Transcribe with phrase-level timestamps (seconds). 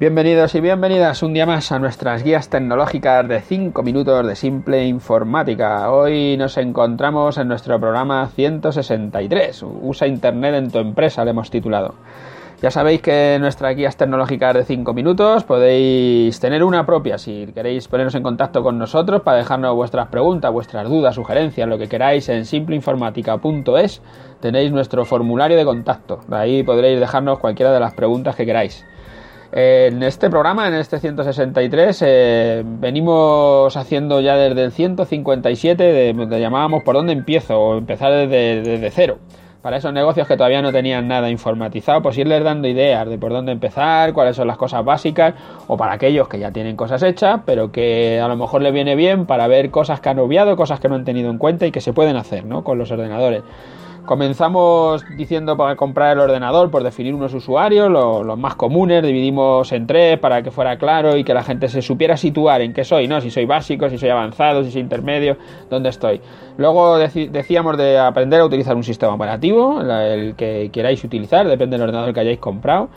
[0.00, 4.84] Bienvenidos y bienvenidas un día más a nuestras guías tecnológicas de 5 minutos de simple
[4.86, 5.88] informática.
[5.92, 11.94] Hoy nos encontramos en nuestro programa 163, Usa Internet en tu empresa, le hemos titulado.
[12.60, 17.86] Ya sabéis que nuestras guías tecnológicas de 5 minutos podéis tener una propia si queréis
[17.86, 22.28] poneros en contacto con nosotros para dejarnos vuestras preguntas, vuestras dudas, sugerencias, lo que queráis
[22.30, 24.02] en simpleinformática.es.
[24.40, 26.18] Tenéis nuestro formulario de contacto.
[26.32, 28.84] Ahí podréis dejarnos cualquiera de las preguntas que queráis.
[29.56, 36.82] En este programa, en este 163, eh, venimos haciendo ya desde el 157, de, llamábamos
[36.82, 39.18] por dónde empiezo, o empezar desde, cero
[39.62, 43.32] para esos negocios que todavía no tenían nada informatizado, pues irles dando ideas de por
[43.32, 45.34] dónde empezar, cuáles son las cosas básicas,
[45.68, 48.96] o para aquellos que ya tienen cosas hechas, pero que a lo mejor les viene
[48.96, 51.70] bien para ver cosas que han obviado, cosas que no han tenido en cuenta y
[51.70, 52.64] que se pueden hacer ¿no?
[52.64, 53.44] con los ordenadores.
[54.06, 59.86] Comenzamos diciendo para comprar el ordenador, por definir unos usuarios, los, más comunes, dividimos en
[59.86, 63.08] tres para que fuera claro y que la gente se supiera situar en qué soy,
[63.08, 63.22] ¿no?
[63.22, 65.38] Si soy básico, si soy avanzado, si soy intermedio,
[65.70, 66.20] dónde estoy.
[66.58, 71.88] Luego decíamos de aprender a utilizar un sistema operativo, el que queráis utilizar, depende del
[71.88, 72.90] ordenador que hayáis comprado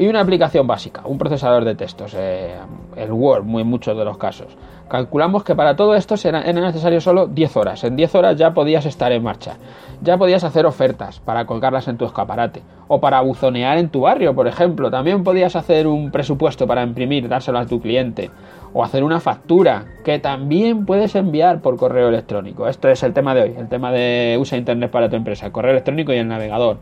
[0.00, 2.54] y una aplicación básica, un procesador de textos, eh,
[2.96, 4.46] el Word, en muchos de los casos.
[4.88, 7.84] Calculamos que para todo esto era, necesario solo 10 horas.
[7.84, 9.58] En 10 horas ya podías estar en marcha.
[10.00, 12.62] Ya podías hacer ofertas para colgarlas en tu escaparate.
[12.88, 14.90] O para buzonear en tu barrio, por ejemplo.
[14.90, 18.30] También podías hacer un presupuesto para imprimir, dárselo a tu cliente.
[18.72, 22.68] O hacer una factura que también puedes enviar por correo electrónico.
[22.68, 25.72] Esto es el tema de hoy, el tema de usa Internet para tu empresa, correo
[25.72, 26.78] electrónico y el navegador.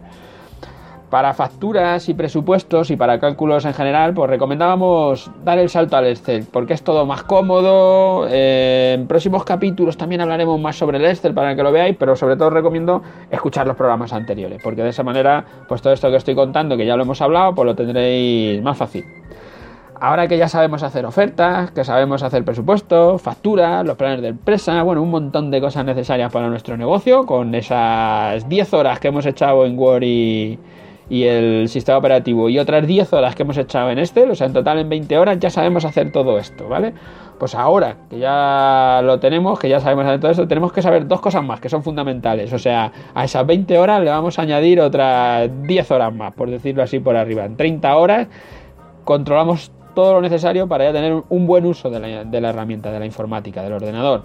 [1.10, 6.06] Para facturas y presupuestos y para cálculos en general, pues recomendábamos dar el salto al
[6.06, 8.26] Excel, porque es todo más cómodo.
[8.28, 12.14] Eh, en próximos capítulos también hablaremos más sobre el Excel para que lo veáis, pero
[12.14, 16.16] sobre todo recomiendo escuchar los programas anteriores, porque de esa manera, pues todo esto que
[16.16, 19.04] estoy contando, que ya lo hemos hablado, pues lo tendréis más fácil.
[20.00, 24.82] Ahora que ya sabemos hacer ofertas, que sabemos hacer presupuestos, facturas, los planes de empresa,
[24.84, 29.26] bueno, un montón de cosas necesarias para nuestro negocio, con esas 10 horas que hemos
[29.26, 30.58] echado en Word y
[31.10, 34.46] y el sistema operativo y otras 10 horas que hemos echado en este, o sea,
[34.46, 36.92] en total en 20 horas ya sabemos hacer todo esto, ¿vale?
[37.38, 41.06] Pues ahora que ya lo tenemos, que ya sabemos hacer todo esto, tenemos que saber
[41.06, 42.52] dos cosas más que son fundamentales.
[42.52, 46.50] O sea, a esas 20 horas le vamos a añadir otras 10 horas más, por
[46.50, 47.44] decirlo así por arriba.
[47.44, 48.28] En 30 horas
[49.04, 52.90] controlamos todo lo necesario para ya tener un buen uso de la, de la herramienta,
[52.90, 54.24] de la informática, del ordenador.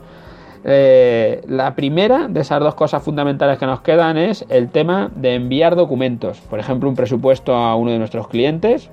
[0.65, 5.35] Eh, la primera de esas dos cosas fundamentales que nos quedan es el tema de
[5.35, 6.39] enviar documentos.
[6.41, 8.89] Por ejemplo, un presupuesto a uno de nuestros clientes.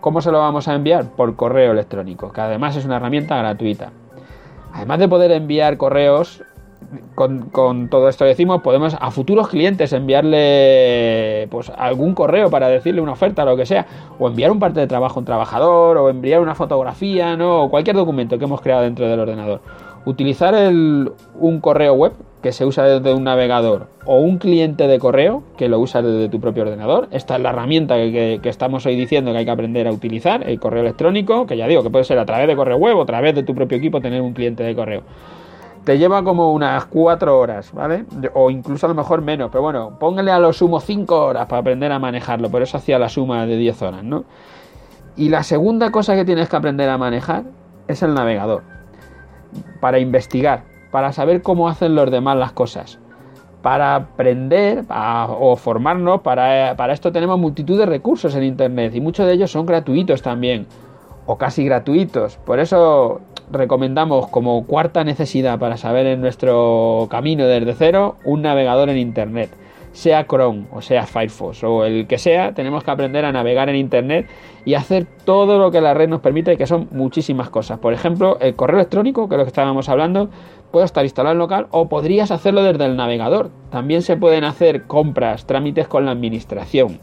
[0.00, 1.10] ¿Cómo se lo vamos a enviar?
[1.10, 3.92] Por correo electrónico, que además es una herramienta gratuita.
[4.72, 6.42] Además de poder enviar correos,
[7.14, 13.12] con, todo esto decimos, podemos a futuros clientes enviarle pues algún correo para decirle una
[13.12, 13.86] oferta lo que sea,
[14.18, 17.64] o enviar un parte de trabajo a un trabajador, o enviar una fotografía, ¿no?
[17.64, 19.60] o cualquier documento que hemos creado dentro del ordenador.
[20.04, 25.44] Utilizar un correo web que se usa desde un navegador o un cliente de correo
[25.56, 27.06] que lo usa desde tu propio ordenador.
[27.12, 30.58] Esta es la herramienta que, estamos hoy diciendo que hay que aprender a utilizar, el
[30.58, 33.06] correo electrónico, que ya digo que puede ser a través de correo web o a
[33.06, 35.02] través de tu propio equipo tener un cliente de correo.
[35.84, 38.04] Te lleva como unas cuatro horas, ¿vale?
[38.34, 41.60] O incluso a lo mejor menos, pero bueno, póngale a lo sumo cinco horas para
[41.60, 44.24] aprender a manejarlo, por eso hacía la suma de 10 horas, ¿no?
[45.16, 47.44] Y la segunda cosa que tienes que aprender a manejar
[47.86, 48.81] es el navegador
[49.80, 52.98] para investigar, para saber cómo hacen los demás las cosas,
[53.62, 56.20] para aprender o formarnos.
[56.20, 60.22] Para, para esto tenemos multitud de recursos en Internet y muchos de ellos son gratuitos
[60.22, 60.66] también
[61.26, 62.36] o casi gratuitos.
[62.44, 63.20] Por eso
[63.50, 69.50] recomendamos como cuarta necesidad para saber en nuestro camino desde cero un navegador en Internet
[69.92, 73.76] sea Chrome o sea Firefox o el que sea, tenemos que aprender a navegar en
[73.76, 74.26] Internet
[74.64, 77.78] y hacer todo lo que la red nos permite, que son muchísimas cosas.
[77.78, 80.30] Por ejemplo, el correo electrónico, que es lo que estábamos hablando,
[80.70, 83.50] puede estar instalado en local o podrías hacerlo desde el navegador.
[83.70, 87.00] También se pueden hacer compras, trámites con la administración.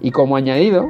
[0.00, 0.86] Y como añadido,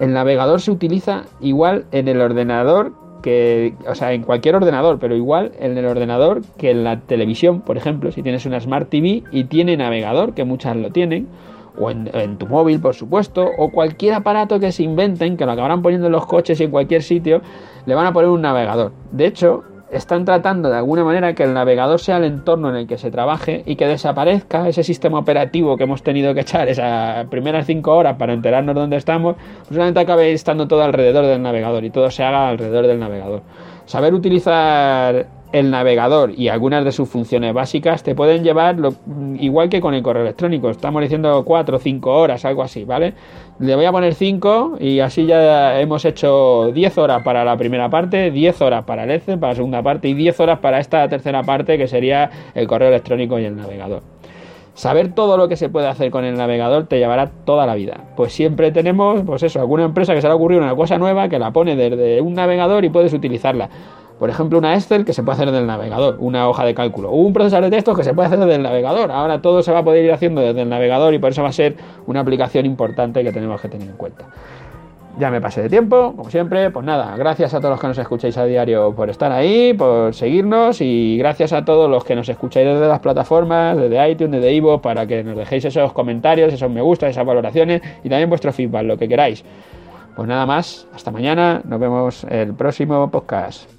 [0.00, 2.92] el navegador se utiliza igual en el ordenador
[3.24, 7.62] que, o sea, en cualquier ordenador, pero igual en el ordenador que en la televisión,
[7.62, 11.26] por ejemplo, si tienes una Smart TV y tiene navegador, que muchas lo tienen,
[11.80, 15.52] o en, en, tu móvil, por supuesto, o cualquier aparato que se inventen, que lo
[15.52, 17.40] acabarán poniendo en los coches y en cualquier sitio,
[17.86, 18.92] le van a poner un navegador.
[19.10, 19.64] De hecho,
[19.96, 23.10] están tratando de alguna manera que el navegador sea el entorno en el que se
[23.10, 27.92] trabaje y que desaparezca ese sistema operativo que hemos tenido que echar esas primeras cinco
[27.96, 32.10] horas para enterarnos dónde estamos, pues solamente acabe estando todo alrededor del navegador y todo
[32.10, 33.42] se haga alrededor del navegador.
[33.86, 38.76] Saber utilizar el navegador y algunas de sus funciones básicas te pueden llevar
[39.38, 40.68] igual que con el correo electrónico.
[40.68, 43.14] Estamos diciendo 4 o 5 horas, algo así, ¿vale?
[43.60, 47.88] Le voy a poner 5 y así ya hemos hecho 10 horas para la primera
[47.88, 51.08] parte, 10 horas para el Excel, para la segunda parte y 10 horas para esta
[51.08, 54.02] tercera parte que sería el correo electrónico y el navegador.
[54.74, 58.00] Saber todo lo que se puede hacer con el navegador te llevará toda la vida.
[58.16, 61.28] Pues siempre tenemos, pues eso, alguna empresa que se le ha ocurrido una cosa nueva
[61.28, 63.70] que la pone desde un navegador y puedes utilizarla.
[64.18, 67.10] Por ejemplo, una Excel que se puede hacer desde el navegador, una hoja de cálculo,
[67.10, 69.10] un procesador de textos que se puede hacer desde el navegador.
[69.10, 71.48] Ahora todo se va a poder ir haciendo desde el navegador y por eso va
[71.48, 71.76] a ser
[72.06, 74.26] una aplicación importante que tenemos que tener en cuenta.
[75.16, 77.98] Ya me pasé de tiempo, como siempre, pues nada, gracias a todos los que nos
[77.98, 82.28] escucháis a diario por estar ahí, por seguirnos y gracias a todos los que nos
[82.28, 86.68] escucháis desde las plataformas, desde iTunes, desde Ivo, para que nos dejéis esos comentarios, esos
[86.68, 89.44] me gusta, esas valoraciones y también vuestro feedback, lo que queráis.
[90.16, 93.73] Pues nada más, hasta mañana, nos vemos el próximo podcast.